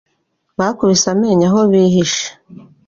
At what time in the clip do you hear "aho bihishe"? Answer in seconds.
1.49-2.27